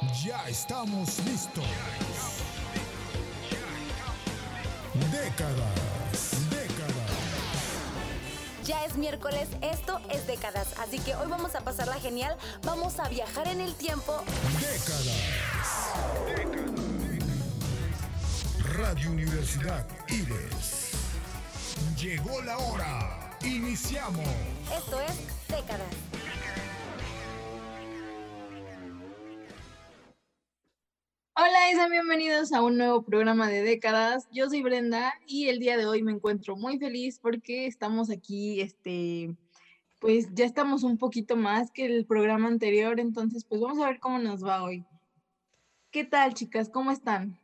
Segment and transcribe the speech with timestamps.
[0.00, 1.64] Ya estamos listos.
[5.12, 6.94] Décadas, décadas.
[8.64, 13.10] Ya es miércoles, esto es décadas, así que hoy vamos a pasarla genial, vamos a
[13.10, 14.22] viajar en el tiempo.
[14.58, 15.20] Décadas.
[18.78, 20.92] Radio Universidad Ives.
[21.98, 23.36] Llegó la hora.
[23.42, 24.26] Iniciamos.
[24.74, 25.14] Esto es
[25.48, 26.09] décadas.
[31.70, 34.28] Hola y sean bienvenidos a un nuevo programa de décadas.
[34.32, 38.60] Yo soy Brenda y el día de hoy me encuentro muy feliz porque estamos aquí,
[38.60, 39.36] este,
[40.00, 44.00] pues ya estamos un poquito más que el programa anterior, entonces pues vamos a ver
[44.00, 44.84] cómo nos va hoy.
[45.92, 46.68] ¿Qué tal chicas?
[46.68, 47.38] ¿Cómo están?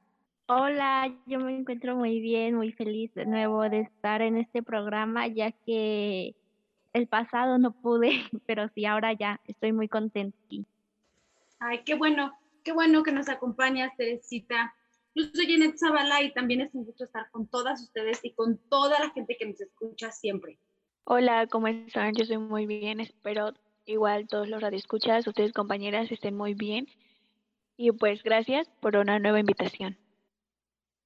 [0.48, 5.28] Hola, yo me encuentro muy bien, muy feliz de nuevo de estar en este programa,
[5.28, 6.34] ya que
[6.94, 8.10] el pasado no pude,
[8.46, 10.66] pero sí, ahora ya estoy muy contenta aquí.
[11.60, 12.32] Ay, qué bueno,
[12.66, 14.74] qué bueno que nos acompañas, Teresita.
[15.14, 18.58] Yo soy Janet Zavala y también es un gusto estar con todas ustedes y con
[18.68, 20.58] toda la gente que nos escucha siempre.
[21.04, 22.12] Hola, ¿cómo están?
[22.14, 23.52] Yo estoy muy bien, espero
[23.84, 26.88] igual todos los radioescuchas, ustedes compañeras estén muy bien.
[27.76, 29.96] Y pues gracias por una nueva invitación.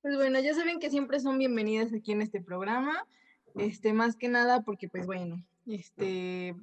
[0.00, 3.06] Pues bueno, ya saben que siempre son bienvenidas aquí en este programa,
[3.54, 6.54] este, más que nada porque pues bueno, este,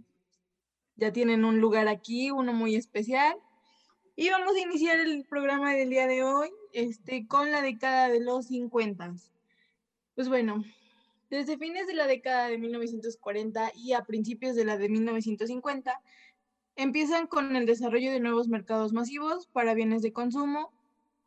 [0.95, 3.37] ya tienen un lugar aquí, uno muy especial.
[4.19, 8.19] Y vamos a iniciar el programa del día de hoy este, con la década de
[8.19, 9.13] los 50.
[10.15, 10.63] Pues bueno,
[11.29, 16.01] desde fines de la década de 1940 y a principios de la de 1950,
[16.75, 20.73] empiezan con el desarrollo de nuevos mercados masivos para bienes de consumo.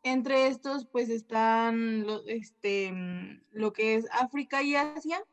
[0.03, 2.91] Entre estos, pues están lo, este,
[3.51, 5.23] lo que es África y Asia,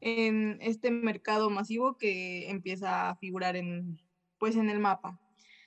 [0.00, 4.00] en este mercado masivo que empieza a figurar en,
[4.38, 5.20] pues, en el mapa.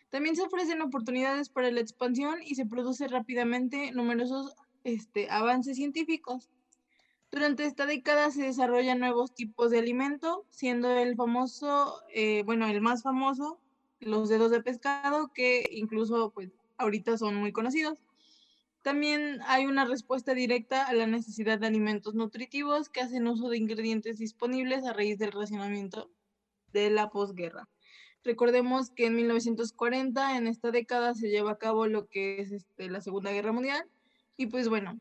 [0.10, 6.50] También se ofrecen oportunidades para la expansión y se produce rápidamente numerosos este, avances científicos.
[7.30, 12.80] Durante esta década se desarrollan nuevos tipos de alimento, siendo el famoso, eh, bueno, el
[12.80, 13.60] más famoso,
[14.00, 18.00] los dedos de pescado, que incluso pues ahorita son muy conocidos.
[18.82, 23.58] También hay una respuesta directa a la necesidad de alimentos nutritivos que hacen uso de
[23.58, 26.10] ingredientes disponibles a raíz del racionamiento
[26.72, 27.68] de la posguerra.
[28.24, 32.90] Recordemos que en 1940, en esta década, se lleva a cabo lo que es este,
[32.90, 33.86] la Segunda Guerra Mundial.
[34.36, 35.00] Y pues bueno,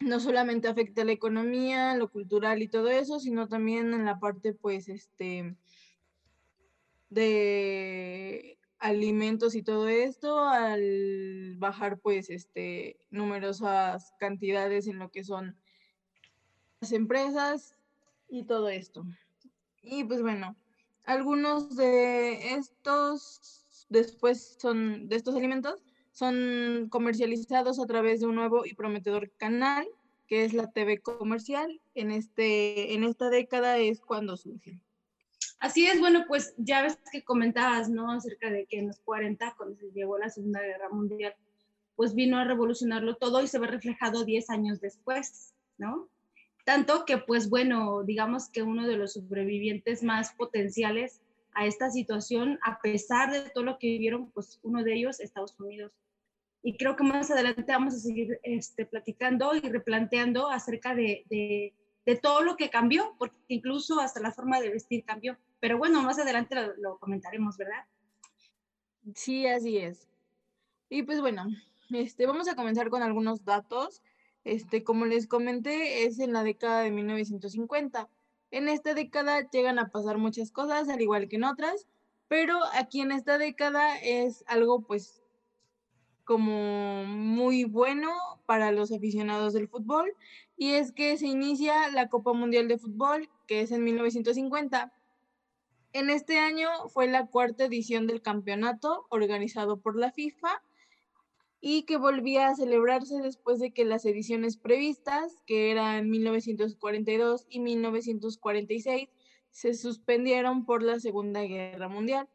[0.00, 4.18] no solamente afecta a la economía, lo cultural y todo eso, sino también en la
[4.18, 5.56] parte pues este
[7.10, 15.56] de alimentos y todo esto al bajar pues este numerosas cantidades en lo que son
[16.80, 17.76] las empresas
[18.28, 19.04] y todo esto.
[19.82, 20.56] Y pues bueno,
[21.04, 25.82] algunos de estos después son de estos alimentos
[26.12, 29.86] son comercializados a través de un nuevo y prometedor canal
[30.26, 31.80] que es la TV comercial.
[31.94, 34.78] En este en esta década es cuando surge.
[35.58, 38.10] Así es, bueno, pues ya ves que comentabas, ¿no?
[38.10, 41.34] Acerca de que en los 40, cuando se llegó la Segunda Guerra Mundial,
[41.94, 46.08] pues vino a revolucionarlo todo y se ve reflejado 10 años después, ¿no?
[46.64, 51.20] Tanto que, pues bueno, digamos que uno de los sobrevivientes más potenciales
[51.54, 55.58] a esta situación, a pesar de todo lo que vivieron, pues uno de ellos, Estados
[55.58, 55.92] Unidos.
[56.62, 62.16] Y creo que más adelante vamos a seguir este, platicando y replanteando acerca de, de,
[62.16, 65.36] todo lo que cambió, porque incluso hasta la forma de vestir cambió.
[65.58, 67.84] Pero bueno, más adelante lo, lo comentaremos, ¿verdad?
[69.14, 70.08] Sí, así es.
[70.88, 71.46] Y pues bueno,
[71.90, 74.02] este, vamos a comenzar con algunos datos.
[74.44, 78.08] Este, como les comenté, es en la década de 1950.
[78.50, 81.86] En esta década llegan a pasar muchas cosas, al igual que en otras,
[82.28, 85.22] pero aquí en esta década es algo pues
[86.24, 88.10] como muy bueno
[88.46, 90.14] para los aficionados del fútbol
[90.56, 94.92] y es que se inicia la Copa Mundial de Fútbol, que es en 1950.
[95.92, 100.62] En este año fue la cuarta edición del campeonato organizado por la FIFA
[101.64, 107.60] y que volvía a celebrarse después de que las ediciones previstas, que eran 1942 y
[107.60, 109.08] 1946,
[109.52, 112.28] se suspendieron por la Segunda Guerra Mundial.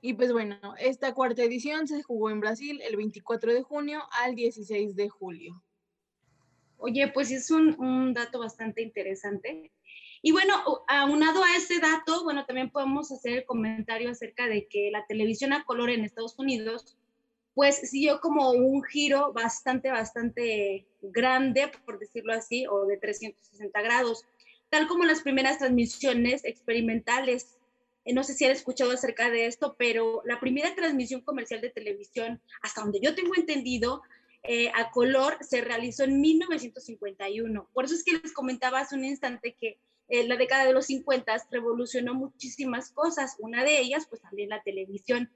[0.00, 4.34] Y pues bueno, esta cuarta edición se jugó en Brasil el 24 de junio al
[4.34, 5.62] 16 de julio.
[6.78, 9.70] Oye, pues es un, dato bastante interesante.
[10.22, 10.54] Y bueno,
[10.88, 15.52] aunado a ese dato, bueno, también podemos hacer el comentario acerca de que la televisión
[15.52, 16.96] a color en Estados Unidos
[17.54, 24.24] pues siguió como un giro bastante, bastante grande, por decirlo así, o de 360 grados,
[24.68, 27.60] tal como las primeras transmisiones experimentales
[28.04, 31.70] eh, no sé si han escuchado acerca de esto, pero la primera transmisión comercial de
[31.70, 34.02] televisión, hasta donde yo tengo entendido,
[34.42, 37.68] eh, a color se realizó en 1951.
[37.72, 40.86] Por eso es que les comentaba hace un instante que eh, la década de los
[40.86, 45.30] 50 revolucionó muchísimas cosas, una de ellas pues también la televisión.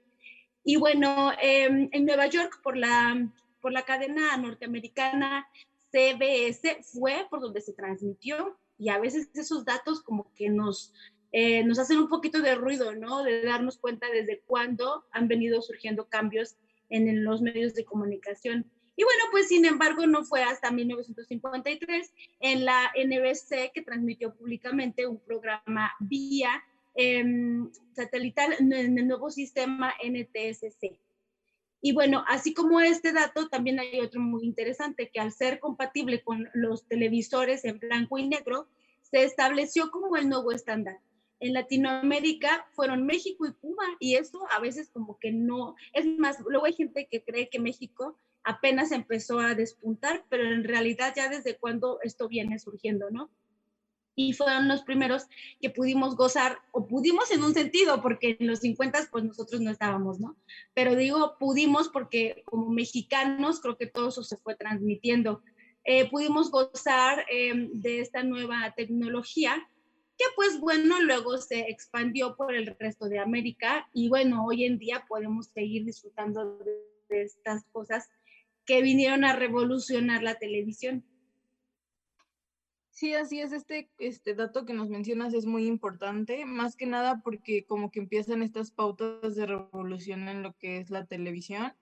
[0.67, 3.29] Y bueno, em, en Nueva York por la,
[3.61, 5.47] por la cadena norteamericana
[5.91, 10.91] CBS fue por donde se transmitió y a veces esos datos como que nos,
[11.31, 13.23] eh, nos hacen un poquito de ruido, ¿no?
[13.23, 16.57] De darnos cuenta desde cuándo han venido surgiendo cambios
[16.89, 18.65] en los medios de comunicación.
[18.95, 25.05] Y bueno, pues sin embargo no fue hasta 1953 en la NBC que transmitió públicamente
[25.05, 26.63] un programa vía
[27.93, 30.99] satelital en el nuevo sistema NTSC.
[31.81, 36.23] Y bueno, así como este dato, también hay otro muy interesante, que al ser compatible
[36.23, 38.67] con los televisores en blanco y negro,
[39.01, 40.99] se estableció como el nuevo estándar.
[41.39, 46.39] En Latinoamérica fueron México y Cuba, y eso a veces como que no, es más,
[46.47, 51.29] luego hay gente que cree que México apenas empezó a despuntar, pero en realidad ya
[51.29, 53.29] desde cuando esto viene surgiendo, ¿no?
[54.15, 55.23] Y fueron los primeros
[55.61, 59.71] que pudimos gozar, o pudimos en un sentido, porque en los 50 pues nosotros no
[59.71, 60.37] estábamos, ¿no?
[60.73, 65.41] Pero digo pudimos porque como mexicanos creo que todo eso se fue transmitiendo.
[65.83, 69.67] Eh, pudimos gozar em, de esta nueva tecnología
[70.17, 74.79] que pues bueno, luego se expandió por el resto de América y bueno, hoy en
[74.79, 76.57] día podemos seguir disfrutando
[77.09, 78.09] de estas cosas
[78.65, 81.03] que vinieron a revolucionar la televisión.
[82.95, 87.19] Sí, así es, este, este dato que nos mencionas es muy importante, más que nada
[87.21, 91.73] porque como que empiezan estas pautas de revolución en lo que es la televisión,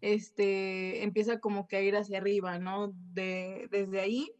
[0.00, 2.94] este, empieza como que a ir hacia arriba, ¿no?
[3.12, 4.30] De, desde ahí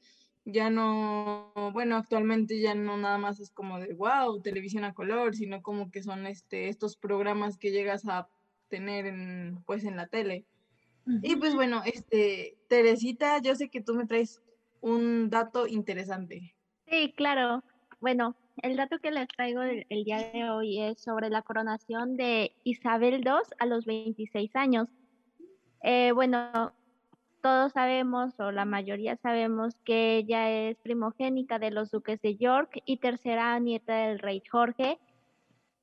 [0.44, 5.34] ya no, bueno, actualmente ya no nada más es como de wow, televisión a color,
[5.34, 8.28] sino como que son este, estos programas que llegas a
[8.68, 10.46] tener en, pues en la tele.
[11.04, 14.40] Y pues bueno, este, Teresita, yo sé que tú me traes
[14.82, 16.54] un dato interesante.
[16.86, 17.62] Sí, claro.
[18.00, 22.52] Bueno, el dato que les traigo el, día de hoy es sobre la coronación de
[22.64, 24.88] Isabel II a los 26 años.
[25.82, 26.72] Eh, bueno,
[27.40, 32.82] todos sabemos, o la mayoría sabemos, que ella es primogénica de los duques de York
[32.84, 34.98] y tercera nieta del rey Jorge,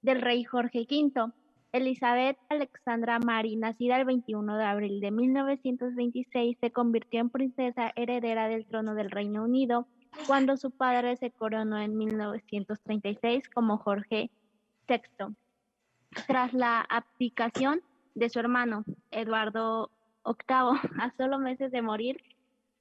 [0.01, 1.31] del rey Jorge V.
[1.71, 8.47] Elizabeth Alexandra Mary, nacida el 21 de abril de 1926, se convirtió en princesa heredera
[8.47, 9.85] del trono del Reino Unido
[10.25, 14.31] cuando su padre se coronó en 1936 como Jorge
[14.87, 15.35] VI.
[16.25, 17.81] Tras la abdicación
[18.15, 19.91] de su hermano Eduardo
[20.25, 22.23] VIII, a solo meses de morir,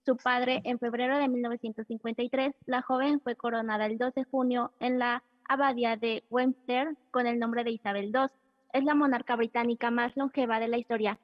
[0.06, 4.98] su padre, en febrero de 1953, la joven fue coronada el 2 de junio en
[4.98, 8.37] la abadía de Westminster con el nombre de Isabel II
[8.72, 11.18] es la monarca británica más longeva de la historia,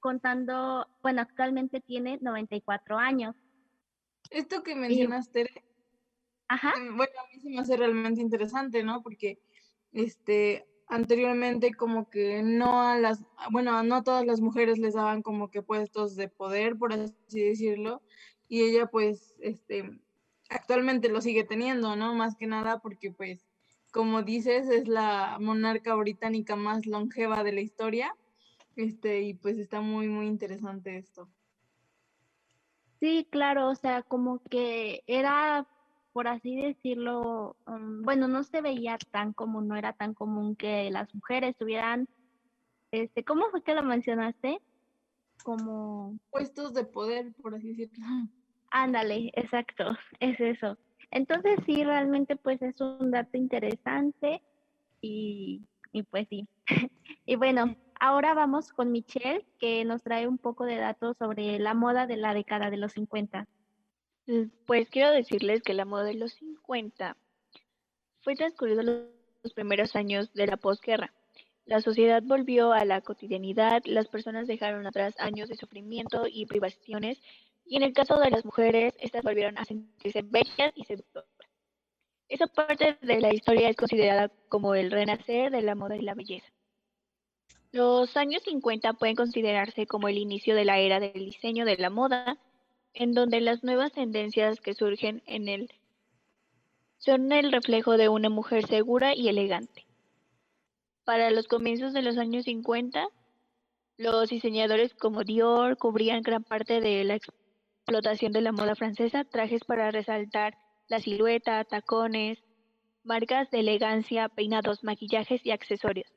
[0.00, 3.34] contando, bueno, actualmente tiene 94 años.
[4.30, 5.46] Esto que mencionaste,
[6.48, 6.72] Ajá.
[6.78, 9.02] Mm, bueno, a mí se me hace realmente interesante, ¿no?
[9.02, 9.38] Porque,
[9.92, 15.22] este, anteriormente como que no a las, bueno, no a todas las mujeres les daban
[15.22, 18.02] como que puestos de poder, por así decirlo,
[18.48, 20.00] y ella pues, este,
[20.50, 22.14] actualmente lo sigue teniendo, ¿no?
[22.14, 23.46] Más que nada porque pues
[23.94, 28.12] como dices, es la monarca británica más longeva de la historia.
[28.74, 31.28] Este, y pues está muy, muy interesante esto.
[32.98, 35.68] Sí, claro, o sea, como que era,
[36.12, 40.90] por así decirlo, um, bueno, no se veía tan común, no era tan común que
[40.90, 42.08] las mujeres tuvieran,
[42.90, 44.60] este, ¿cómo fue que lo mencionaste?
[45.44, 46.18] Como...
[46.30, 48.04] Puestos de poder, por así decirlo.
[48.70, 50.76] Ándale, exacto, es eso.
[51.10, 54.42] Entonces sí, realmente pues es un dato interesante
[55.00, 55.62] y,
[56.10, 56.46] pues sí.
[57.26, 61.74] y bueno, ahora vamos con Michelle, que nos trae un poco de datos sobre la
[61.74, 63.46] moda de la década de los 50.
[64.26, 67.16] Mm, pues quiero decirles que la moda de los 50
[68.22, 71.12] fue transcurrido los primeros años de la posguerra.
[71.66, 77.20] La sociedad volvió a la cotidianidad, las personas dejaron atrás años de sufrimiento y privaciones
[77.64, 81.28] y en el caso de las mujeres, estas volvieron a sentirse bellas y seductoras.
[82.28, 86.14] Esa parte de la historia es considerada como el renacer de la moda y la
[86.14, 86.48] belleza.
[87.72, 91.90] Los años 50 pueden considerarse como el inicio de la era del diseño de la
[91.90, 92.38] moda,
[92.92, 95.70] en donde las nuevas tendencias que surgen en él
[96.98, 99.86] son el reflejo de una mujer segura y elegante.
[101.04, 103.08] Para los comienzos de los años 50,
[103.98, 107.18] los diseñadores como Dior cubrían gran parte de la
[107.84, 110.56] explotación de la moda francesa, trajes para resaltar
[110.88, 112.38] la silueta, tacones,
[113.02, 116.10] marcas de elegancia, peinados, maquillajes y accesorios,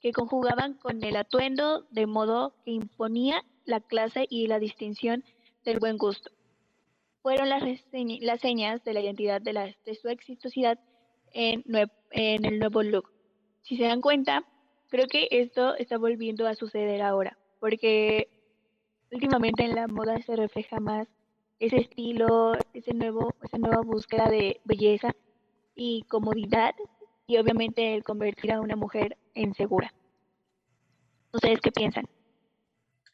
[0.00, 5.22] que conjugaban con el atuendo de modo que imponía la clase y la distinción
[5.64, 6.32] del buen gusto.
[7.22, 7.62] Fueron las,
[7.92, 10.80] las señas de la identidad de, su exitosidad
[11.32, 11.62] en
[12.10, 13.12] el nuevo look.
[13.62, 14.42] Si se dan cuenta,
[14.88, 18.28] creo que esto está volviendo a suceder ahora, porque
[19.12, 21.06] últimamente en la moda se refleja más
[21.60, 25.14] ese estilo, ese nuevo, esa nueva búsqueda de belleza
[25.76, 26.74] y comodidad
[27.26, 29.94] y obviamente el convertir a una mujer en segura.
[31.32, 32.08] ¿Ustedes qué piensan?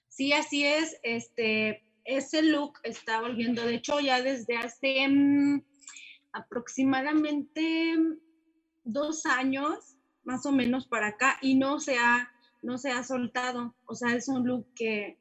[0.08, 0.98] Sí, así es.
[1.02, 5.62] Este, ese look está volviendo, de hecho, ya desde hace mm,
[6.32, 7.96] aproximadamente
[8.84, 13.74] dos años, más o menos para acá, y no se ha, no se ha soltado.
[13.84, 15.18] O sea, es un look que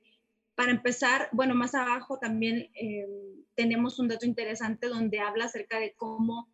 [0.58, 5.94] para empezar, bueno, más abajo también em, tenemos un dato interesante donde habla acerca de
[5.94, 6.50] cómo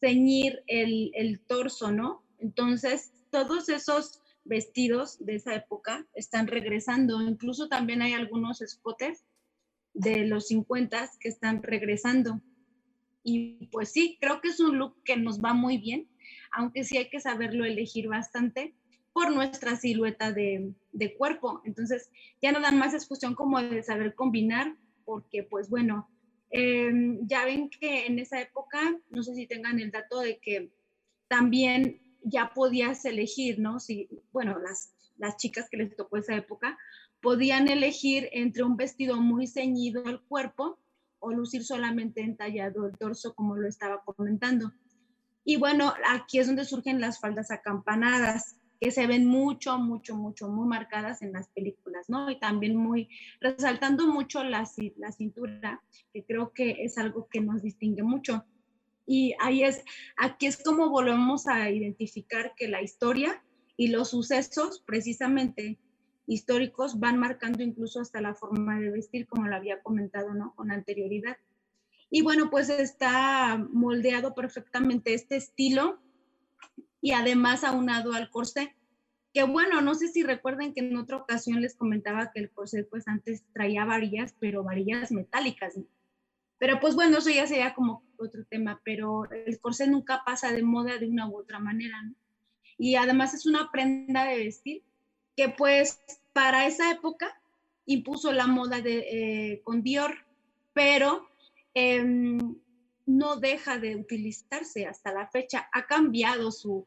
[0.00, 2.24] ceñir el, el torso, ¿no?
[2.38, 7.20] Entonces, todos esos vestidos de esa época están regresando.
[7.20, 9.26] Incluso también hay algunos escotes
[9.92, 12.40] de los 50 que están regresando.
[13.22, 16.08] Y pues sí, creo que es un look que nos va muy bien,
[16.50, 18.74] aunque sí hay que saberlo elegir bastante
[19.14, 20.74] por nuestra silueta de,
[21.16, 21.62] cuerpo.
[21.64, 22.10] Entonces,
[22.42, 26.10] ya nada más es como de saber combinar, porque pues bueno,
[26.50, 30.72] em, ya ven que en esa época, no sé si tengan el dato de que
[31.28, 33.78] también ya podías elegir, ¿no?
[33.78, 36.76] Si, bueno, las, las chicas que les tocó esa época
[37.22, 40.76] podían elegir entre un vestido muy ceñido al cuerpo
[41.20, 44.72] o lucir solamente entallado el torso, como lo estaba comentando.
[45.44, 50.48] Y bueno, aquí es donde surgen las faldas acampanadas que se ven mucho, mucho, mucho,
[50.48, 52.30] muy marcadas en las películas, ¿no?
[52.30, 53.08] Y también muy,
[53.40, 58.44] resaltando mucho la, la cintura, que creo que es algo que nos distingue mucho.
[59.06, 59.84] Y ahí es,
[60.16, 63.42] aquí es como volvemos a identificar que la historia
[63.76, 65.78] y los sucesos precisamente
[66.26, 70.54] históricos van marcando incluso hasta la forma de vestir, como lo había comentado, ¿no?
[70.54, 71.36] Con anterioridad.
[72.10, 76.00] Y bueno, pues está moldeado perfectamente este estilo
[77.04, 78.74] y además aunado al corsé.
[79.34, 82.84] Que bueno, no sé si recuerden que en otra ocasión les comentaba que el corsé
[82.84, 85.74] pues antes traía varillas, pero varillas metálicas.
[86.56, 90.62] Pero pues bueno, eso ya sería como otro tema, pero el corsé nunca pasa de
[90.62, 92.14] moda de una u otra manera, ¿no?
[92.78, 94.82] Y además es una prenda de vestir
[95.36, 96.00] que pues
[96.32, 97.38] para esa época
[97.84, 100.24] impuso la moda de, eh, con Dior,
[100.72, 101.28] pero
[101.74, 102.56] em,
[103.04, 105.68] no deja de utilizarse hasta la fecha.
[105.70, 106.86] Ha cambiado su,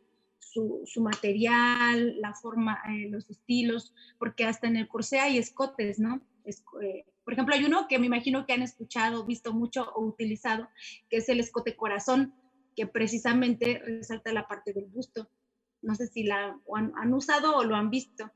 [0.86, 6.22] su, material, la forma, eh, los estilos, porque hasta en el corsé hay escotes, ¿no?
[6.46, 10.70] Eh, por ejemplo, hay uno que me imagino que han escuchado, visto mucho o utilizado,
[11.10, 12.34] que es el escote corazón,
[12.76, 15.30] que precisamente resalta la parte del busto.
[15.82, 18.32] No sé si la han, usado o lo han visto.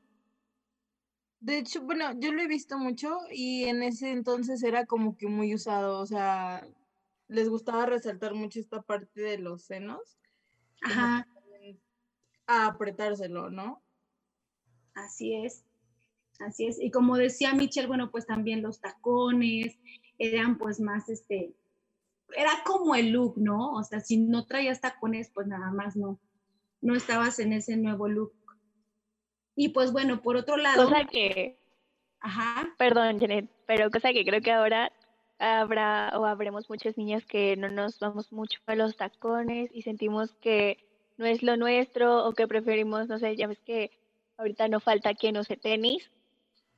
[1.40, 5.26] De hecho, bueno, yo lo he visto mucho y en ese entonces era como que
[5.26, 6.64] muy usado, o sea,
[7.26, 10.18] les gustaba resaltar mucho esta parte de los senos.
[10.82, 11.26] Ajá
[12.46, 13.82] a apretárselo, ¿no?
[14.94, 15.64] Así es,
[16.40, 16.80] así es.
[16.80, 19.78] Y como decía Michelle, bueno, pues también los tacones
[20.18, 21.54] eran pues más, este,
[22.36, 23.72] era como el look, ¿no?
[23.72, 26.18] O sea, si no traías tacones, pues nada más no,
[26.80, 28.32] no estabas en ese nuevo look.
[29.54, 30.88] Y pues bueno, por otro lado...
[30.88, 31.58] Cosa que...
[32.20, 32.72] Ajá.
[32.78, 34.92] Perdón, Janet, pero cosa que creo que ahora
[35.38, 40.32] habrá o habremos muchas niñas que no nos vamos mucho a los tacones y sentimos
[40.34, 40.78] que
[41.16, 43.90] no es lo nuestro o que preferimos, no sé, ya ves que
[44.36, 46.10] ahorita no falta que no sé tenis.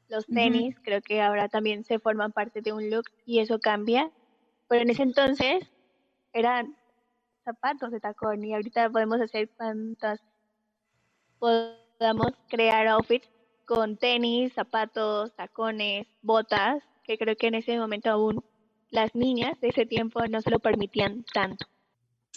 [0.08, 4.10] Los tenis creo que ahora también se forman parte de un look y eso cambia.
[4.68, 5.64] Pero en ese entonces
[6.32, 6.76] eran
[7.44, 10.20] zapatos de tacón y ahorita podemos hacer cuantas
[11.38, 13.28] podamos crear outfits
[13.66, 18.44] con tenis, zapatos, tacones, botas, que creo que en ese momento aún
[18.90, 21.66] las niñas de ese tiempo no se lo permitían tanto.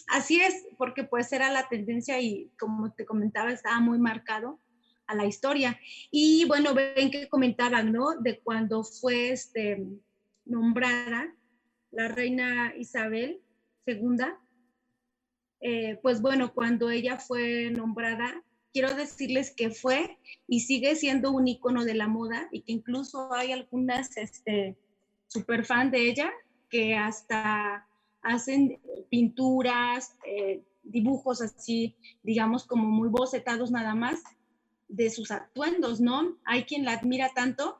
[0.08, 4.60] Así es, porque pues era la tendencia y como te comentaba, estaba muy marcado
[5.06, 5.80] a la historia.
[6.12, 8.16] Y bueno, ven que comentaban, ¿no?
[8.20, 9.86] De cuando fue este,
[10.46, 11.34] nombrada
[11.92, 13.42] la reina Isabel
[13.86, 14.26] II.
[15.60, 21.48] Eh, pues bueno, cuando ella fue nombrada, quiero decirles que fue y sigue siendo un
[21.48, 24.78] icono de la moda y que incluso hay algunas este,
[25.28, 26.32] super fan de ella
[26.70, 27.87] que hasta
[28.27, 28.79] hacen
[29.10, 34.22] pinturas, eh, dibujos así, digamos, como muy bocetados nada más
[34.89, 36.38] de sus atuendos, ¿no?
[36.46, 37.79] Hay quien la admira tanto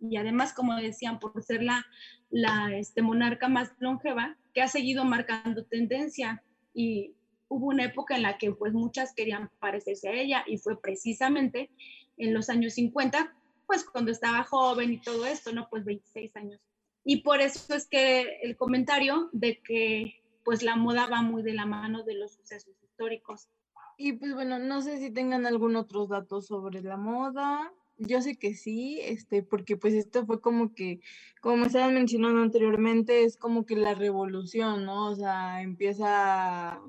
[0.00, 1.84] y además, como decían, por ser la,
[2.30, 6.42] la este, monarca más longeva, que ha seguido marcando tendencia
[6.72, 7.14] y
[7.48, 11.70] hubo una época en la que pues muchas querían parecerse a ella y fue precisamente
[12.16, 13.34] en los años 50,
[13.66, 15.68] pues cuando estaba joven y todo esto, ¿no?
[15.68, 16.60] Pues 26 años.
[17.04, 21.54] Y por eso es que el comentario de que pues la moda va muy de
[21.54, 23.48] la mano de los sucesos históricos.
[23.96, 27.72] Y pues bueno, no sé si tengan algún otros datos sobre la moda.
[27.98, 31.00] Yo sé que sí, este, porque pues esto fue como que,
[31.42, 35.10] como estaban mencionando anteriormente, es como que la revolución, ¿no?
[35.10, 36.80] O sea, empieza,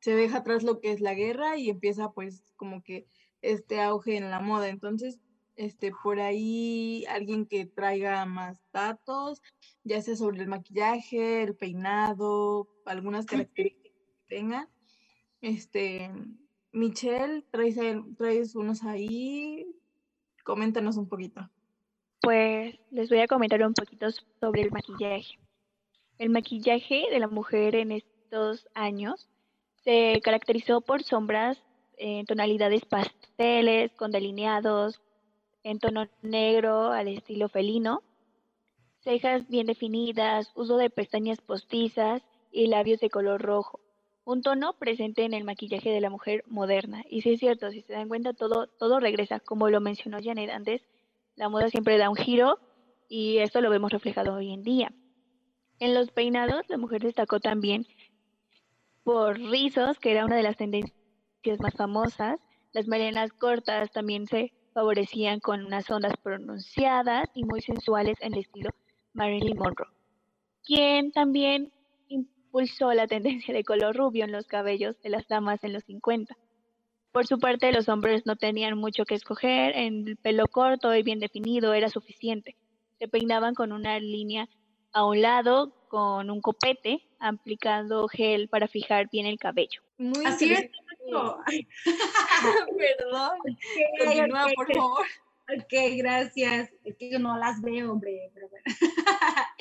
[0.00, 3.08] se deja atrás lo que es la guerra y empieza pues como que
[3.40, 4.68] este auge en la moda.
[4.68, 5.18] Entonces,
[5.62, 9.40] este, por ahí alguien que traiga más datos,
[9.84, 14.68] ya sea sobre el maquillaje, el peinado, algunas características que tenga.
[15.40, 16.10] Este,
[16.72, 17.78] Michelle, traes,
[18.18, 19.64] traes unos ahí,
[20.42, 21.48] coméntanos un poquito.
[22.20, 24.08] Pues les voy a comentar un poquito
[24.40, 25.38] sobre el maquillaje.
[26.18, 29.28] El maquillaje de la mujer en estos años
[29.84, 31.62] se caracterizó por sombras
[31.98, 35.00] en tonalidades pasteles, con delineados,
[35.64, 38.02] en tono negro al estilo felino,
[39.00, 43.80] cejas bien definidas, uso de pestañas postizas y labios de color rojo.
[44.24, 47.02] Un tono presente en el maquillaje de la mujer moderna.
[47.08, 50.50] Y si es cierto, si se dan cuenta, todo, todo regresa, como lo mencionó Janet
[50.50, 50.82] antes,
[51.34, 52.58] la moda siempre da un giro
[53.08, 54.92] y esto lo vemos reflejado hoy en día.
[55.80, 57.86] En los peinados, la mujer destacó también
[59.02, 60.94] por rizos, que era una de las tendencias
[61.58, 62.38] más famosas.
[62.72, 68.40] Las melenas cortas también se favorecían con unas ondas pronunciadas y muy sensuales en el
[68.40, 68.70] estilo
[69.12, 69.90] Marilyn Monroe,
[70.64, 71.72] quien también
[72.08, 76.36] impulsó la tendencia de color rubio en los cabellos de las damas en los 50.
[77.12, 81.20] Por su parte, los hombres no tenían mucho que escoger, el pelo corto y bien
[81.20, 82.56] definido era suficiente.
[82.98, 84.48] Se peinaban con una línea
[84.92, 89.82] a un lado, con un copete, aplicando gel para fijar bien el cabello.
[89.98, 90.70] Muy Así es.
[92.78, 93.38] Perdón.
[93.98, 95.06] Continúa, por favor.
[95.48, 96.70] Ok, gracias.
[96.84, 98.64] Es que no las veo, hombre, pero bueno.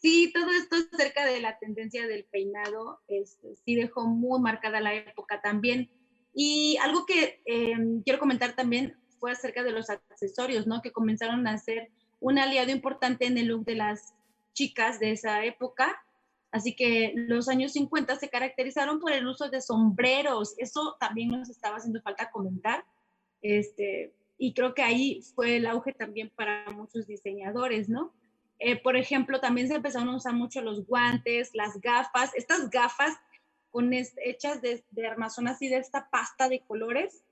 [0.00, 4.94] sí, todo esto acerca de la tendencia del peinado, este, sí dejó muy marcada la
[4.94, 5.90] época también.
[6.34, 10.82] Y algo que em, quiero comentar también fue acerca de los accesorios, ¿no?
[10.82, 14.14] Que comenzaron a ser un aliado importante en el look de las
[14.52, 16.04] chicas de esa época.
[16.50, 20.54] Así que los años 50 se caracterizaron por el uso de sombreros.
[20.58, 22.84] Eso también nos estaba haciendo falta comentar.
[23.42, 28.12] Este, y creo que ahí fue el auge también para muchos diseñadores, ¿no?
[28.58, 33.16] Eh, por ejemplo, también se empezaron a usar mucho los guantes, las gafas, estas gafas
[33.70, 37.22] con hechas de, de armazón así de esta pasta de colores,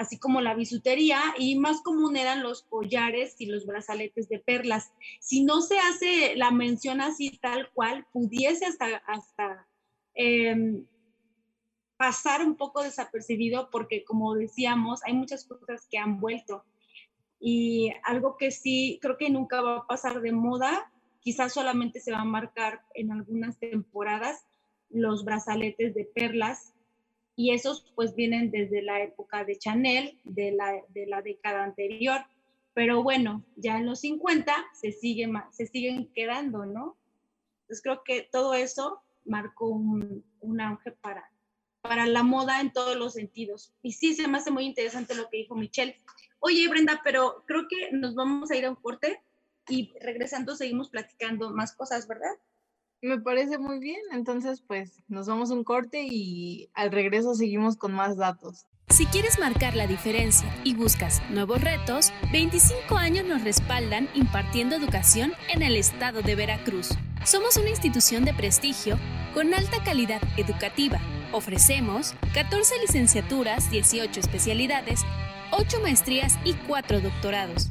[0.00, 4.94] así como la bisutería, y más común eran los collares y los brazaletes de perlas.
[5.20, 9.68] Si no se hace la mención así tal cual, pudiese hasta, hasta
[10.14, 10.86] em,
[11.98, 16.64] pasar un poco desapercibido porque, como decíamos, hay muchas cosas que han vuelto.
[17.38, 22.12] Y algo que sí creo que nunca va a pasar de moda, quizás solamente se
[22.12, 24.46] va a marcar en algunas temporadas,
[24.88, 26.72] los brazaletes de perlas
[27.40, 32.20] y esos pues vienen desde la época de Chanel, de la, de la década anterior.
[32.74, 36.98] Pero bueno, ya en los 50 se, sigue, se siguen quedando, ¿no?
[37.62, 41.30] Entonces creo que todo eso marcó un, un auge para,
[41.80, 43.72] para la moda en todos los sentidos.
[43.80, 45.98] Y sí, se me hace muy interesante lo que dijo Michelle.
[46.40, 49.22] Oye, Brenda, pero creo que nos vamos a ir a un corte
[49.66, 52.36] y regresando seguimos platicando más cosas, ¿verdad?
[53.02, 57.92] Me parece muy bien, entonces pues nos vamos un corte y al regreso seguimos con
[57.92, 58.66] más datos.
[58.90, 65.32] Si quieres marcar la diferencia y buscas nuevos retos, 25 años nos respaldan impartiendo educación
[65.48, 66.90] en el estado de Veracruz.
[67.24, 68.98] Somos una institución de prestigio
[69.32, 71.00] con alta calidad educativa.
[71.32, 75.06] Ofrecemos 14 licenciaturas, 18 especialidades,
[75.52, 77.70] 8 maestrías y 4 doctorados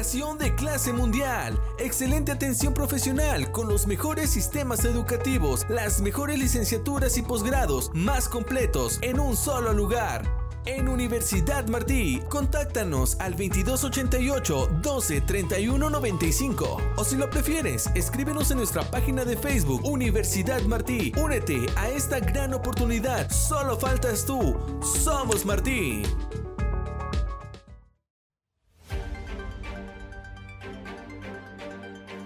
[0.00, 1.60] Educación de clase mundial.
[1.78, 8.98] Excelente atención profesional con los mejores sistemas educativos, las mejores licenciaturas y posgrados más completos
[9.02, 10.22] en un solo lugar.
[10.64, 16.78] En Universidad Martí, contáctanos al 2288 12 31 95.
[16.96, 21.12] O si lo prefieres, escríbenos en nuestra página de Facebook Universidad Martí.
[21.22, 23.30] Únete a esta gran oportunidad.
[23.30, 24.56] Solo faltas tú.
[24.82, 26.04] Somos Martí.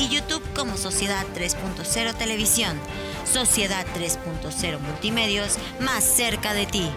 [0.00, 2.78] y YouTube como Sociedad 3.0 Televisión.
[3.30, 6.90] Sociedad 3.0 Multimedios, más cerca de ti.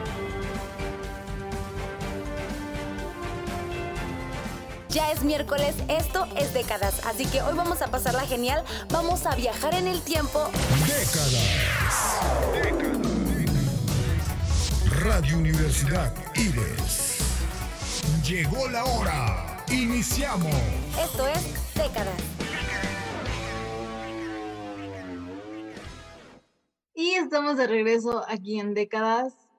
[4.89, 9.35] Ya es miércoles, esto es décadas, así que hoy vamos a pasarla genial, vamos a
[9.35, 10.49] viajar en el tiempo.
[10.87, 12.19] Décadas.
[15.01, 17.17] Radio Universidad Ives.
[18.23, 19.65] Llegó la hora.
[19.69, 20.53] Iniciamos.
[20.97, 21.41] Esto es
[21.73, 22.42] décadas.
[26.95, 29.49] Y estamos de regreso aquí en décadas.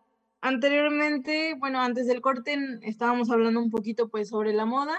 [0.41, 4.97] Anteriormente, bueno, antes del corte estábamos hablando un poquito pues sobre la moda.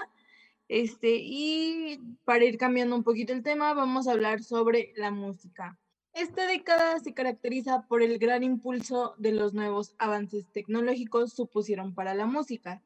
[0.68, 5.78] Este, y para ir cambiando un poquito el tema, vamos a hablar sobre la música.
[6.12, 12.14] Esta década se caracteriza por el gran impulso de los nuevos avances tecnológicos supusieron para
[12.14, 12.82] la música.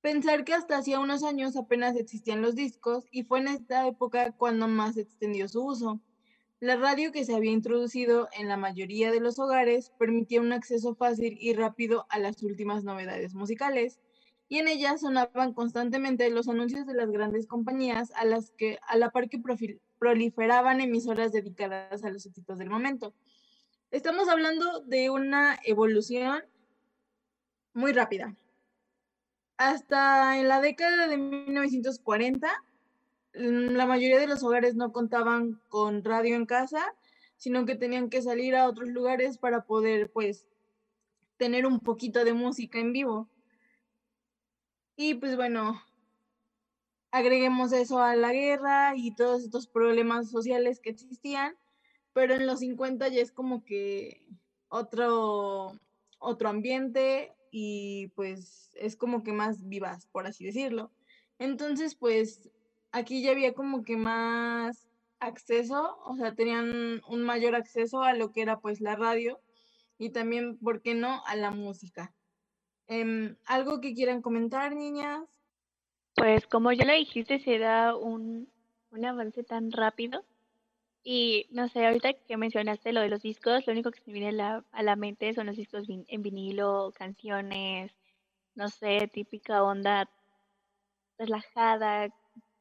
[0.00, 4.32] Pensar que hasta hacía unos años apenas existían los discos y fue en esta época
[4.32, 6.00] cuando más se extendió su uso.
[6.60, 10.96] La radio que se había introducido en la mayoría de los hogares permitía un acceso
[10.96, 14.00] fácil y rápido a las últimas novedades musicales,
[14.48, 18.96] y en ella sonaban constantemente los anuncios de las grandes compañías a las que a
[18.96, 19.40] la par que
[19.98, 23.14] proliferaban emisoras dedicadas a los éxitos del momento.
[23.92, 26.42] Estamos hablando de una evolución
[27.72, 28.34] muy rápida.
[29.58, 32.64] Hasta en la década de 1940,
[33.32, 36.94] la mayoría de los hogares no contaban con radio en casa,
[37.36, 40.46] sino que tenían que salir a otros lugares para poder, pues,
[41.36, 43.28] tener un poquito de música en vivo.
[44.96, 45.80] Y pues bueno,
[47.12, 51.56] agreguemos eso a la guerra y todos estos problemas sociales que existían,
[52.12, 54.26] pero en los 50 ya es como que
[54.68, 55.72] otro,
[56.18, 60.90] otro ambiente y pues es como que más vivaz, por así decirlo.
[61.38, 62.50] Entonces, pues
[62.92, 64.88] aquí ya había como que más
[65.20, 69.40] acceso, o sea, tenían un mayor acceso a lo que era pues la radio
[69.98, 72.14] y también, ¿por qué no?, a la música.
[72.86, 75.22] Em, ¿Algo que quieran comentar, niñas?
[76.14, 78.48] Pues como ya lo dijiste, se da un,
[78.90, 80.24] un avance tan rápido.
[81.02, 84.14] Y no sé, ahorita que mencionaste lo de los discos, lo único que se me
[84.14, 87.92] viene a la, a la mente son los discos en vinilo, canciones,
[88.54, 90.10] no sé, típica onda
[91.18, 92.08] relajada,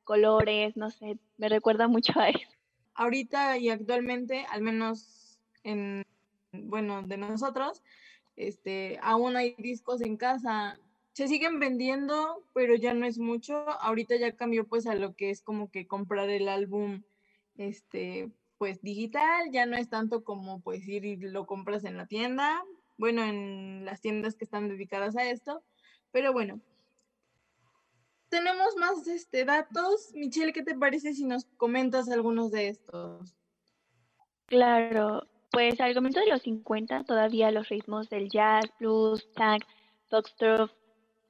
[0.07, 2.49] colores, no sé, me recuerda mucho a eso.
[2.95, 6.03] Ahorita y actualmente, al menos en,
[6.53, 7.83] bueno, de nosotros,
[8.37, 10.79] este, aún hay discos en casa.
[11.11, 13.69] Se siguen vendiendo, pero ya no es mucho.
[13.81, 17.03] Ahorita ya cambió pues a lo que es como que comprar el álbum
[17.57, 22.07] este pues digital, ya no es tanto como pues ir y lo compras en la
[22.07, 22.63] tienda,
[22.97, 25.61] bueno, en las tiendas que están dedicadas a esto,
[26.11, 26.59] pero bueno.
[28.29, 30.11] Tenemos más este, datos.
[30.13, 33.35] Michelle, ¿qué te parece si nos comentas algunos de estos?
[34.47, 39.63] Claro, pues al comienzo de los 50 todavía los ritmos del jazz, blues, tank,
[40.09, 40.71] foxtrot,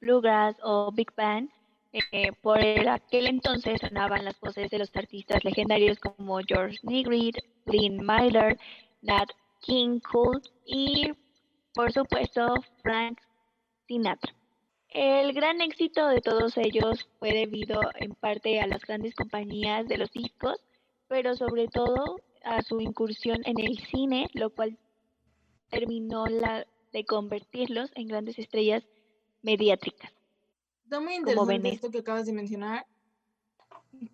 [0.00, 1.50] bluegrass o big band
[1.92, 8.04] eh, por aquel entonces sonaban las voces de los artistas legendarios como George Negrid, Lynn
[8.04, 8.58] Myler,
[9.00, 9.30] Nat
[9.60, 11.12] King Cole y
[11.74, 13.18] por supuesto Frank
[13.86, 14.34] Sinatra.
[14.90, 19.98] El gran éxito de todos ellos fue debido en parte a las grandes compañías de
[19.98, 20.58] los discos,
[21.08, 24.78] pero sobre todo a su incursión en el cine, lo cual
[25.70, 28.82] terminó la, de convertirlos en grandes estrellas
[29.42, 30.12] mediátricas.
[30.84, 32.86] Está muy interesante esto que acabas de mencionar,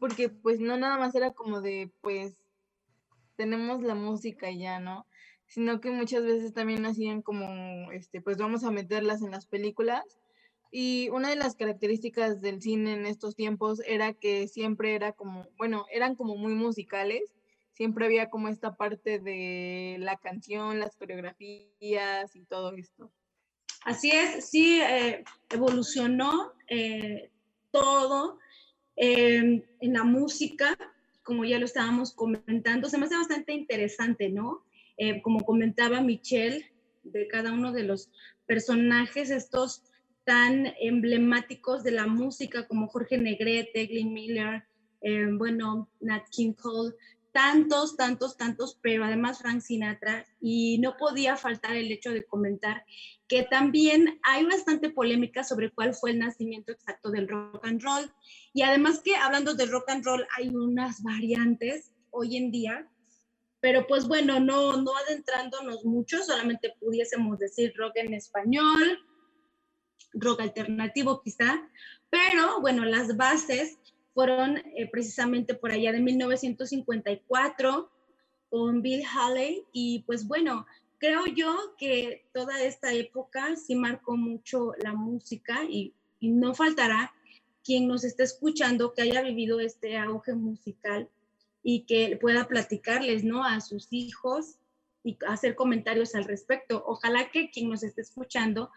[0.00, 2.36] porque pues no nada más era como de, pues,
[3.36, 5.06] tenemos la música y ya, ¿no?
[5.46, 10.02] Sino que muchas veces también hacían como, este, pues vamos a meterlas en las películas.
[10.76, 15.46] Y una de las características del cine en estos tiempos era que siempre era como,
[15.56, 17.32] bueno, eran como muy musicales.
[17.74, 23.12] Siempre había como esta parte de la canción, las coreografías y todo esto.
[23.84, 27.30] Así es, sí, eh, evolucionó eh,
[27.70, 28.40] todo
[28.96, 30.76] em, en la música,
[31.22, 34.64] como ya lo estábamos comentando, se me hace bastante interesante, ¿no?
[34.96, 36.68] Eh, como comentaba Michelle,
[37.04, 38.10] de cada uno de los
[38.44, 39.84] personajes, estos
[40.24, 44.64] tan emblemáticos de la música como Jorge Negrete, Glenn Miller,
[45.38, 46.94] bueno, Nat King Cole,
[47.32, 52.84] tantos, tantos, tantos, pero además Frank Sinatra, y no podía faltar el hecho de comentar
[53.26, 58.10] que también hay bastante polémica sobre cuál fue el nacimiento exacto del rock and roll,
[58.52, 62.88] y además que hablando de rock and roll hay unas variantes hoy en día,
[63.60, 69.00] pero pues bueno, no, no adentrándonos mucho, solamente pudiésemos decir rock en español,
[70.12, 71.68] rock alternativo quizá,
[72.10, 73.78] pero bueno, las bases
[74.14, 77.90] fueron eh, precisamente por allá de 1954
[78.48, 80.66] con Bill Haley y pues bueno,
[80.98, 87.12] creo yo que toda esta época sí marcó mucho la música y, y no faltará
[87.64, 91.08] quien nos esté escuchando que haya vivido este auge musical
[91.62, 93.42] y que pueda platicarles, ¿no?
[93.42, 94.58] A sus hijos
[95.02, 96.84] y hacer comentarios al respecto.
[96.86, 98.70] Ojalá que quien nos esté escuchando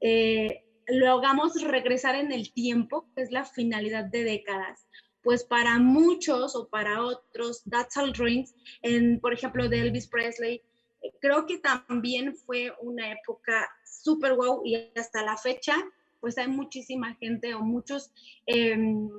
[0.00, 4.86] eh, lo hagamos regresar en el tiempo, que es la finalidad de décadas.
[5.22, 10.62] Pues para muchos o para otros, That's All Dreams, en, por ejemplo, de Elvis Presley,
[11.02, 15.74] eh, creo que también fue una época súper wow y hasta la fecha,
[16.20, 18.10] pues hay muchísima gente o muchos,
[18.46, 19.10] em,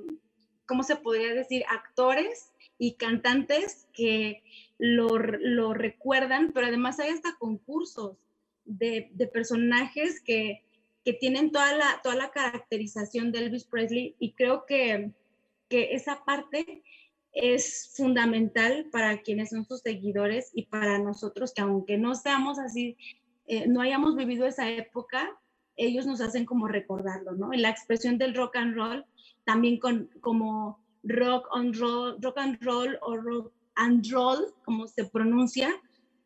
[0.66, 1.64] ¿cómo se podría decir?
[1.68, 4.42] Actores y cantantes que
[4.78, 8.16] lo, lo recuerdan, pero además hay hasta concursos
[8.64, 10.64] de, de personajes que
[11.04, 15.12] que tienen toda la, toda la caracterización de Elvis Presley y creo que,
[15.68, 16.82] que esa parte
[17.32, 22.96] es fundamental para quienes son sus seguidores y para nosotros que aunque no seamos así,
[23.46, 25.38] eh, no hayamos vivido esa época,
[25.76, 27.52] ellos nos hacen como recordarlo, ¿no?
[27.52, 29.04] Y la expresión del rock and roll,
[29.44, 35.04] también con, como rock and roll, rock and roll o rock and roll, como se
[35.04, 35.72] pronuncia,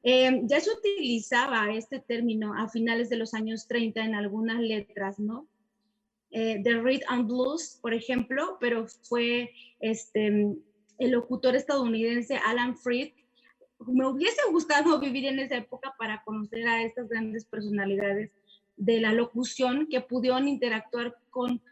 [0.07, 5.19] eh, ya se utilizaba este término a finales de los años 30 en algunas letras,
[5.19, 5.49] ¿no?
[6.31, 10.27] Eh, de Read and Blues, por ejemplo, pero fue este,
[10.99, 13.13] el locutor estadounidense Alan Freed.
[13.87, 18.31] Me hubiese gustado vivir en esa época para conocer a estas grandes personalidades
[18.77, 21.63] de la locución que pudieron interactuar con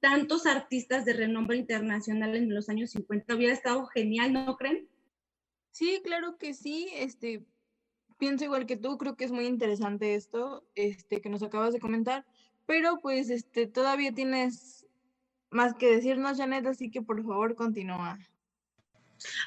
[0.00, 3.32] tantos artistas de renombre internacional en los años 50.
[3.32, 4.88] Hubiera estado genial, ¿no creen?
[5.70, 6.88] Sí, claro que sí.
[6.94, 7.44] Este,
[8.18, 11.80] pienso igual que tú, creo que es muy interesante esto este, que nos acabas de
[11.80, 12.24] comentar,
[12.66, 14.86] pero pues este, todavía tienes
[15.50, 18.18] más que decirnos, Janet, así que por favor continúa.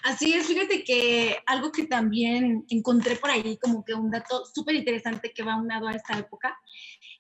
[0.04, 4.76] Así es, fíjate que algo que también encontré por ahí, como que un dato súper
[4.76, 6.58] interesante que va unado a esta época,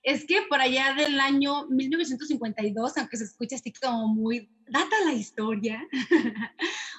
[0.01, 5.13] es que por allá del año 1952, aunque se escucha así como muy data la
[5.13, 5.85] historia,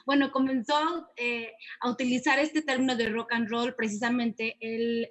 [0.07, 5.09] bueno, comenzó eh, a utilizar este término de rock and roll precisamente el,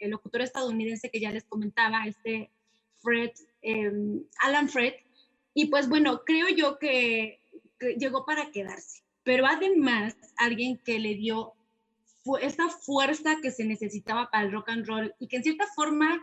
[0.00, 2.50] el locutor estadounidense que ya les comentaba, este
[3.02, 3.30] Fred,
[3.62, 4.94] em, Alan Fred,
[5.54, 7.40] y pues bueno, creo yo que,
[7.78, 11.54] que llegó para quedarse, pero además alguien que le dio
[12.40, 16.22] esa fuerza que se necesitaba para el rock and roll y que en cierta forma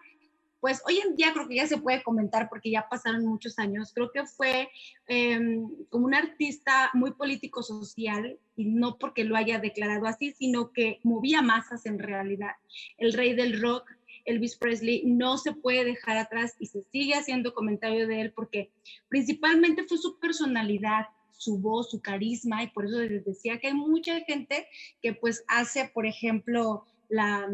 [0.59, 3.93] pues hoy en día creo que ya se puede comentar porque ya pasaron muchos años.
[3.93, 4.69] Creo que fue
[5.07, 10.71] em, como un artista muy político social y no porque lo haya declarado así, sino
[10.71, 12.51] que movía masas en realidad.
[12.97, 13.89] El rey del rock,
[14.25, 18.71] Elvis Presley, no se puede dejar atrás y se sigue haciendo comentario de él porque
[19.07, 23.73] principalmente fue su personalidad, su voz, su carisma y por eso les decía que hay
[23.73, 24.67] mucha gente
[25.01, 27.49] que pues hace, por ejemplo, la,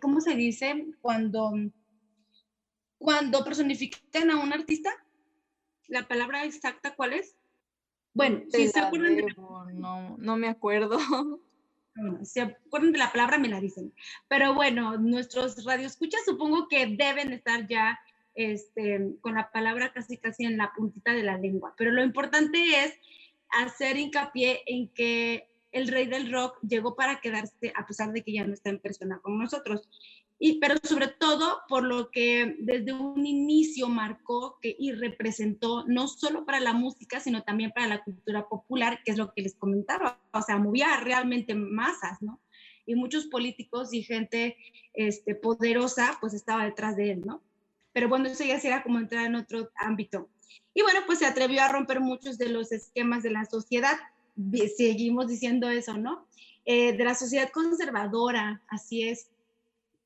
[0.00, 0.86] ¿cómo se dice?
[1.00, 1.52] Cuando
[3.04, 4.90] cuando personifican a un artista,
[5.88, 7.36] la palabra exacta, ¿cuál es?
[8.14, 9.26] Bueno, si se acuerdan de
[9.74, 10.98] no, no me acuerdo.
[12.20, 13.92] si se acuerdan de la palabra, me la dicen.
[14.26, 18.00] Pero bueno, nuestros radioescuchas supongo que deben estar ya
[18.34, 21.74] este, con la palabra casi casi en la puntita de la lengua.
[21.76, 22.94] Pero lo importante es
[23.50, 28.32] hacer hincapié en que el rey del rock llegó para quedarse a pesar de que
[28.32, 29.90] ya no está en persona con nosotros.
[30.38, 36.08] Y, pero sobre todo por lo que desde un inicio marcó que, y representó no
[36.08, 39.54] solo para la música, sino también para la cultura popular, que es lo que les
[39.54, 42.40] comentaba, o sea, movía realmente masas, ¿no?
[42.84, 44.56] Y muchos políticos y gente
[44.92, 47.42] este, poderosa, pues estaba detrás de él, ¿no?
[47.92, 50.28] Pero bueno, eso ya será como entrar en otro ámbito.
[50.74, 53.96] Y bueno, pues se atrevió a romper muchos de los esquemas de la sociedad,
[54.76, 56.26] seguimos diciendo eso, ¿no?
[56.64, 59.30] Eh, de la sociedad conservadora, así es,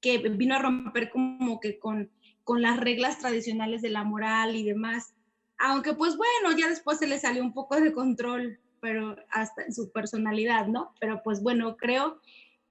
[0.00, 2.10] que vino a romper como que con,
[2.44, 5.14] con las reglas tradicionales de la moral y demás.
[5.58, 9.74] Aunque pues bueno, ya después se le salió un poco de control, pero hasta en
[9.74, 10.94] su personalidad, ¿no?
[11.00, 12.20] Pero pues bueno, creo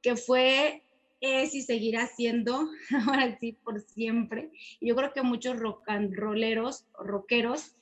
[0.02, 0.84] que fue,
[1.20, 2.70] es y seguirá siendo,
[3.08, 4.52] ahora sí, por siempre.
[4.80, 7.76] Yo creo que muchos rock and rolleros, rockeros,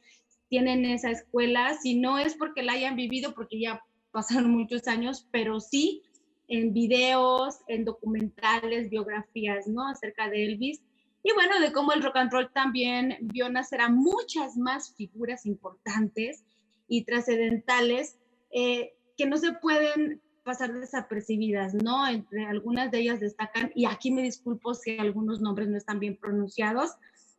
[0.50, 5.28] tienen esa escuela, si no es porque la hayan vivido, porque ya pasaron muchos años,
[5.32, 6.04] pero sí
[6.48, 9.88] en videos, en documentales, biografías, ¿no?
[9.88, 10.82] Acerca de Elvis.
[11.24, 15.46] Y bueno, de cómo el rock and roll también vio nacer a muchas más figuras
[15.46, 16.44] importantes
[16.88, 18.20] y trascendentales
[18.52, 22.08] eh, que no se pueden pasar desapercibidas, ¿no?
[22.08, 26.16] Entre algunas de ellas destacan, y aquí me disculpo si algunos nombres no están bien
[26.16, 26.92] pronunciados,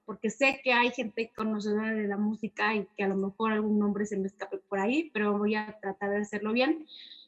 [0.05, 3.79] porque sé que hay gente conocedora de la música y que a lo mejor algún
[3.79, 6.87] nombre se me escape por ahí, pero voy a tratar de hacerlo bien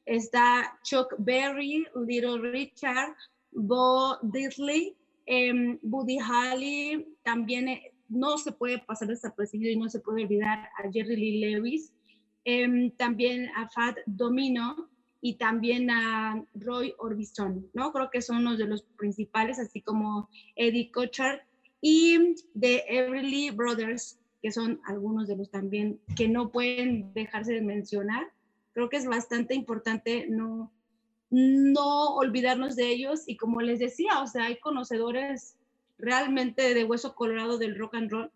[0.09, 3.14] está Chuck Berry, Little Richard,
[3.53, 10.01] Bo Diddley, em, Buddy Holly, también eh, no se puede pasar desapercibido y no se
[10.01, 11.92] puede olvidar a Jerry Lee Lewis,
[12.44, 14.88] em, también a Fat Domino
[15.21, 17.92] y también a Roy Orbison, ¿no?
[17.92, 21.40] Creo que son uno de los principales, así como Eddie Cochard
[21.83, 27.61] y de Everly Brothers, que son algunos de los también que no pueden dejarse de
[27.61, 28.27] mencionar
[28.72, 30.72] creo que es bastante importante no,
[31.31, 35.57] no olvidarnos de ellos y como les decía, o sea, hay conocedores
[35.98, 38.31] realmente de hueso colorado del rock and roll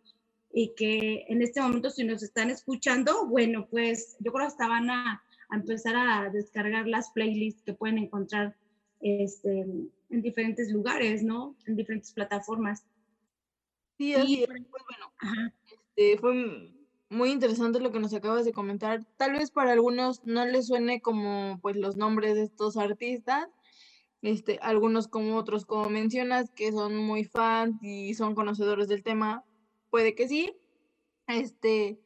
[0.53, 4.69] y que en este momento si nos están escuchando, bueno, pues yo creo que hasta
[4.69, 8.57] van a, empezar a descargar las playlists que pueden encontrar
[9.03, 9.67] este,
[10.09, 11.55] en diferentes lugares, ¿no?
[11.67, 12.87] En diferentes plataformas.
[13.99, 15.13] Sí, así pues, bueno,
[15.95, 16.73] este, fue
[17.13, 19.05] muy interesante lo que nos acabas de comentar.
[19.17, 23.49] Tal vez para algunos no les suene como pues los nombres de estos artistas,
[24.23, 29.45] este, algunos como otros, como mencionas, que son muy fans y son conocedores del tema,
[29.91, 30.57] puede que sí.
[31.27, 32.01] Este,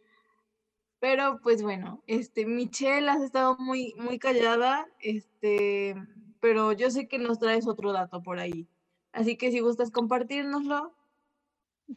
[0.98, 5.94] pero pues bueno, este, Michelle has estado muy, muy callada, este,
[6.40, 8.68] pero yo sé que nos traes otro dato por ahí.
[9.12, 10.95] Así que si gustas compartirnoslo,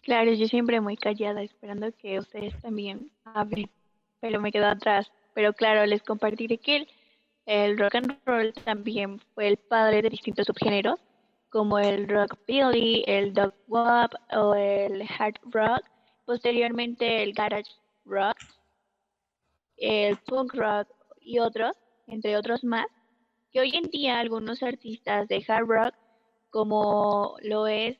[0.04, 3.70] Claro, yo siempre muy callada, esperando que ustedes también hablen,
[4.20, 5.12] pero me quedo atrás.
[5.34, 6.88] Pero claro, les compartiré que
[7.46, 11.00] el, rock and roll también fue el padre de distintos subgéneros,
[11.50, 15.84] como el rockabilly, el dog wop o el hard rock,
[16.26, 17.72] posteriormente el garage
[18.06, 18.38] rock,
[19.78, 20.88] el punk rock
[21.20, 21.76] y otros,
[22.06, 22.86] entre otros más,
[23.52, 25.96] que hoy en día algunos artistas de hard rock,
[26.52, 27.98] como lo es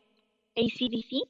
[0.56, 1.28] ACDC,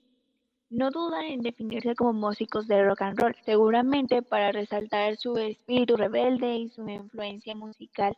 [0.70, 5.98] no dudan en definirse como músicos de rock and roll, seguramente para resaltar su espíritu
[5.98, 8.16] rebelde y su influencia musical,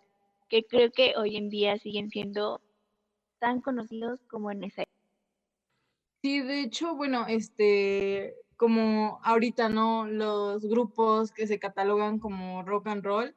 [0.49, 2.61] que creo que hoy en día siguen siendo
[3.39, 4.83] tan conocidos como en esa
[6.23, 10.05] Sí, de hecho, bueno, este, como ahorita, ¿no?
[10.05, 13.35] Los grupos que se catalogan como rock and roll,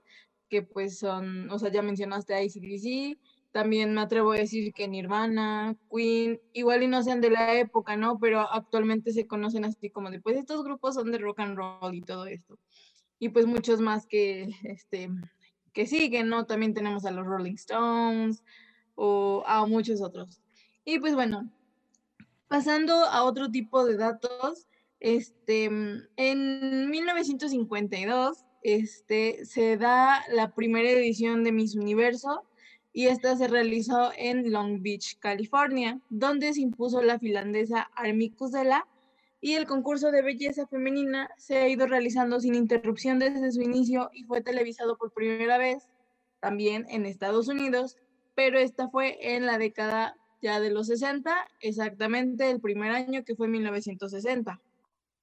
[0.51, 3.19] que pues son, o sea, ya mencionaste a ICDC,
[3.55, 7.97] también me atrevo a decir que Nirvana, Queen, igual y no sean de la época,
[7.97, 8.19] ¿no?
[8.19, 11.95] Pero actualmente se conocen así como de, pues estos grupos son de rock and roll
[11.95, 12.59] y todo esto.
[13.21, 15.09] Y pues muchos más que, este,
[15.73, 16.47] que siguen, ¿no?
[16.47, 18.43] También tenemos a los Rolling Stones
[18.97, 20.43] o a muchos otros.
[20.85, 21.49] Y pues bueno,
[22.49, 24.67] pasando a otro tipo de datos,
[24.99, 25.67] este,
[26.17, 32.43] en 1952 este, se da la primera edición de Miss Universo
[32.97, 38.87] y esta se realizó en Long Beach, California, donde se impuso la finlandesa Armi Kusela
[39.41, 44.11] y el concurso de belleza femenina se ha ido realizando sin interrupción desde su inicio
[44.15, 45.89] y fue televisado por primera vez
[46.39, 47.97] también en Estados Unidos,
[48.37, 53.35] pero esta fue en la década ya de los 60, exactamente el primer año que
[53.35, 54.61] fue 1960.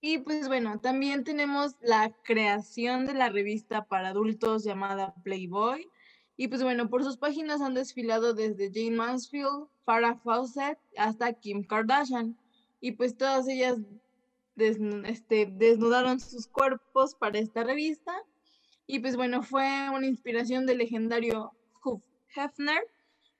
[0.01, 5.89] Y pues bueno, también tenemos la creación de la revista para adultos llamada Playboy,
[6.41, 11.63] y pues bueno, por sus páginas han desfilado desde Jane Mansfield, Farrah Fawcett hasta Kim
[11.63, 12.35] Kardashian.
[12.79, 13.77] Y pues todas ellas
[15.05, 18.11] este, desnudaron sus cuerpos para esta revista.
[18.87, 21.51] Y pues bueno, fue una inspiración del legendario
[21.85, 22.01] Hugh
[22.35, 22.87] Hefner,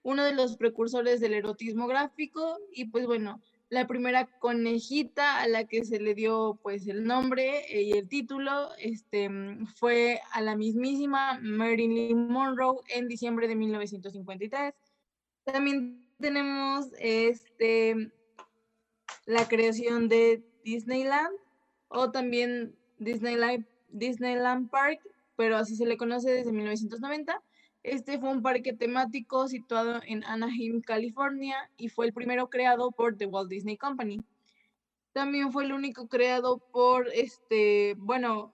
[0.04, 2.60] uno de los precursores del erotismo gráfico.
[2.72, 3.42] Y pues bueno,
[3.72, 8.70] la primera conejita a la que se le dio pues el nombre y el título
[8.78, 9.30] este,
[9.78, 14.74] fue a la mismísima Marilyn Monroe en diciembre de 1953.
[15.46, 18.12] También tenemos este,
[19.26, 21.34] la creación de Disneyland
[21.88, 25.00] o también Disneyland, Disneyland Park,
[25.38, 27.42] pero así se le conoce desde 1990
[27.84, 33.18] este fue un parque temático situado en Anaheim, California, y fue el primero creado por
[33.18, 34.20] The Walt Disney Company.
[35.14, 38.54] También fue el único creado por, este, bueno,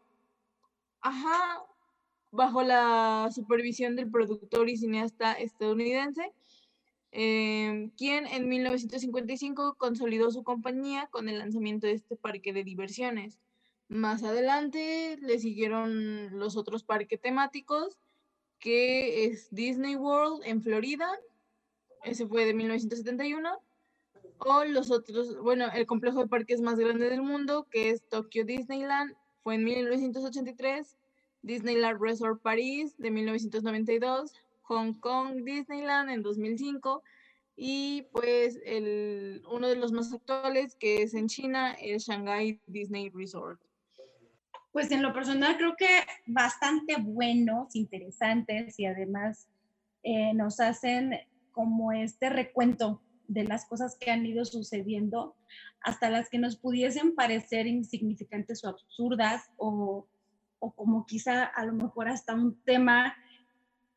[1.02, 1.62] ajá,
[2.32, 6.32] bajo la supervisión del productor y cineasta estadounidense,
[7.12, 13.40] em, quien en 1955 consolidó su compañía con el lanzamiento de este parque de diversiones.
[13.90, 17.98] Más adelante le siguieron los otros parques temáticos
[18.60, 21.10] que es Disney World en Florida,
[22.04, 23.62] ese fue de 1971,
[24.40, 28.46] o los otros, bueno, el complejo de parques más grande del mundo, que es Tokyo
[28.46, 30.98] Disneyland, fue en 1983,
[31.42, 34.34] Disneyland Resort Paris de 1992,
[34.64, 37.02] Hong Kong Disneyland en 2005
[37.56, 43.10] y pues el, uno de los más actuales que es en China, el Shanghai Disney
[43.10, 43.60] Resort
[44.72, 45.88] pues en lo personal creo que
[46.26, 49.48] bastante buenos, interesantes y además
[50.04, 51.16] eh, nos hacen
[51.52, 55.36] como este recuento de las cosas que han ido sucediendo,
[55.82, 60.08] hasta las que nos pudiesen parecer insignificantes o absurdas, o,
[60.60, 63.16] o como quizá a lo mejor hasta un tema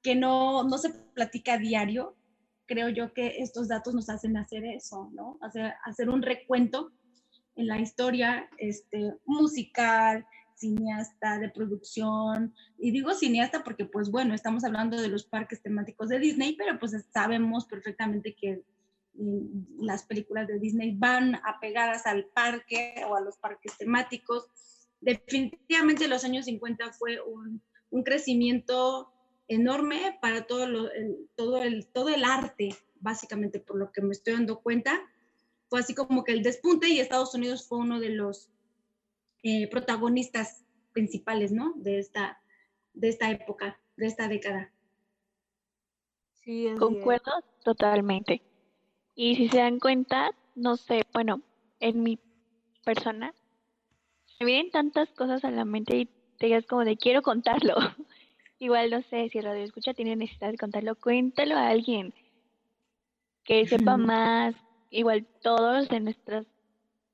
[0.02, 2.16] que no, no se platica a diario.
[2.66, 5.38] Creo yo que estos datos nos hacen hacer eso, ¿no?
[5.40, 6.92] Hacer, hacer un recuento
[7.56, 10.26] en la historia este, musical,
[10.60, 16.10] cineasta de producción, y digo cineasta porque pues bueno, estamos hablando de los parques temáticos
[16.10, 18.62] de Disney, pero pues sabemos perfectamente que
[19.14, 24.48] mm, las películas de Disney van apegadas al parque o a los parques temáticos.
[25.00, 27.62] Definitivamente los años 50 fue un,
[28.04, 29.10] crecimiento
[29.48, 30.90] enorme para todo,
[31.34, 32.68] todo, el, todo el arte,
[33.00, 35.00] básicamente por lo que me estoy dando cuenta.
[35.68, 38.50] Fue así como que el despunte y Estados Unidos fue uno de los
[39.42, 41.72] eh, protagonistas principales, ¿no?
[41.76, 42.40] De esta,
[42.92, 44.72] de esta época, de esta década.
[46.34, 47.32] Sí, Concuerdo
[47.64, 48.42] totalmente.
[49.14, 51.42] Y si se dan cuenta, no sé, bueno,
[51.80, 52.18] en mi
[52.84, 53.34] persona,
[54.38, 56.06] me vienen tantas cosas a la mente y
[56.38, 57.74] te digas como de quiero contarlo.
[58.58, 62.12] Igual no sé, si radio escucha tiene necesidad de contarlo, cuéntalo a alguien
[63.44, 64.54] que sepa más.
[64.90, 66.46] Igual todos de nuestros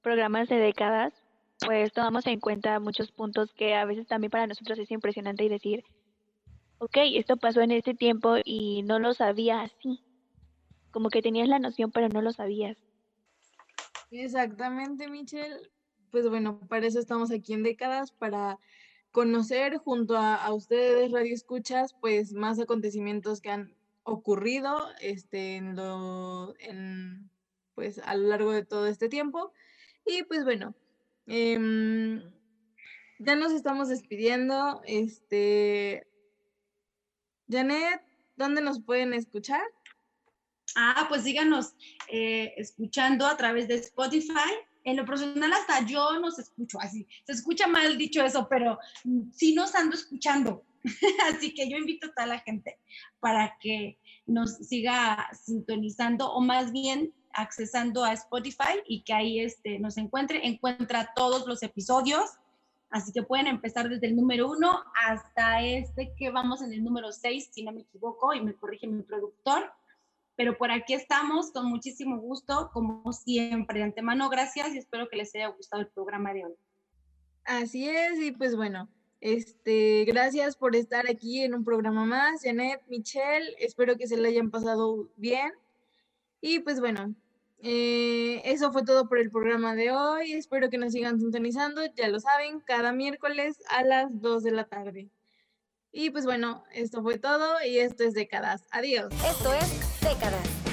[0.02, 1.12] programas de décadas
[1.60, 5.48] pues tomamos en cuenta muchos puntos que a veces también para nosotros es impresionante y
[5.48, 5.84] decir,
[6.78, 10.02] ok, esto pasó en este tiempo y no lo sabía así.
[10.90, 12.76] Como que tenías la noción, pero no lo sabías.
[14.10, 15.70] Exactamente, Michelle.
[16.10, 18.58] Pues bueno, para eso estamos aquí en décadas, para
[19.10, 23.74] conocer junto a, a ustedes, Radio Escuchas, pues más acontecimientos que han
[24.06, 27.28] ocurrido este, en lo, en,
[27.74, 29.52] pues, a lo largo de todo este tiempo.
[30.06, 30.74] Y pues bueno,
[31.26, 32.22] Em,
[33.18, 34.82] ya nos estamos despidiendo.
[34.84, 36.06] Este,
[37.48, 38.02] Janet,
[38.36, 39.62] ¿dónde nos pueden escuchar?
[40.76, 41.74] Ah, pues síganos
[42.08, 44.52] eh, escuchando a través de Spotify.
[44.84, 47.06] En lo personal hasta yo nos escucho así.
[47.24, 48.78] Se escucha mal dicho eso, pero
[49.32, 50.64] sí nos ando escuchando.
[51.34, 52.78] así que yo invito a toda la gente
[53.18, 59.78] para que nos siga sintonizando o más bien accesando a Spotify y que ahí este,
[59.78, 62.30] nos encuentre, encuentra todos los episodios.
[62.88, 67.12] Así que pueden empezar desde el número uno hasta este que vamos en el número
[67.12, 69.70] seis, si no me equivoco, y me corrige mi productor.
[70.36, 73.80] Pero por aquí estamos con muchísimo gusto, como siempre.
[73.80, 76.54] De antemano, gracias y espero que les haya gustado el programa de hoy.
[77.44, 78.88] Así es, y pues bueno,
[79.20, 82.42] este, gracias por estar aquí en un programa más.
[82.42, 85.52] Janet, Michelle, espero que se le hayan pasado bien.
[86.40, 87.14] Y pues bueno,
[87.62, 90.32] eh, eso fue todo por el programa de hoy.
[90.32, 91.82] Espero que nos sigan sintonizando.
[91.94, 95.10] Ya lo saben, cada miércoles a las 2 de la tarde.
[95.92, 98.66] Y pues bueno, esto fue todo y esto es Décadas.
[98.70, 99.12] Adiós.
[99.24, 100.65] Esto es Décadas.